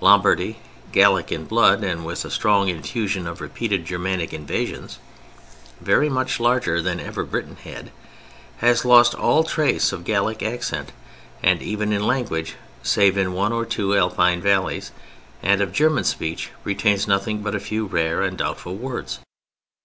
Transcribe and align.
Lombardy, 0.00 0.58
Gallic 0.90 1.30
in 1.30 1.44
blood 1.44 1.84
and 1.84 2.04
with 2.04 2.24
a 2.24 2.30
strong 2.32 2.68
infusion 2.68 3.24
of 3.24 3.40
repeated 3.40 3.84
Germanic 3.84 4.32
invasions 4.34 4.98
(very 5.80 6.08
much 6.08 6.40
larger 6.40 6.82
than 6.82 6.98
ever 6.98 7.22
Britain 7.24 7.56
had!) 7.62 7.92
has 8.56 8.84
lost 8.84 9.14
all 9.14 9.44
trace 9.44 9.92
of 9.92 10.02
Gallic 10.02 10.42
accent, 10.42 10.90
even 11.44 11.92
in 11.92 12.04
language, 12.04 12.56
save 12.82 13.16
in 13.16 13.32
one 13.32 13.52
or 13.52 13.64
two 13.64 13.96
Alpine 13.96 14.40
valleys, 14.40 14.90
and 15.40 15.60
of 15.60 15.70
German 15.72 16.02
speech 16.02 16.50
retains 16.64 17.06
nothing 17.06 17.40
but 17.42 17.54
a 17.54 17.60
few 17.60 17.84
rare 17.86 18.22
and 18.22 18.36
doubtful 18.38 18.74
words. 18.74 19.20